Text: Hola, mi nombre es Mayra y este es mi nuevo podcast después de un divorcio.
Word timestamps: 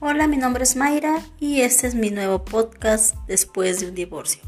Hola, 0.00 0.28
mi 0.28 0.36
nombre 0.36 0.62
es 0.62 0.76
Mayra 0.76 1.18
y 1.40 1.62
este 1.62 1.88
es 1.88 1.96
mi 1.96 2.10
nuevo 2.10 2.44
podcast 2.44 3.16
después 3.26 3.80
de 3.80 3.88
un 3.88 3.96
divorcio. 3.96 4.40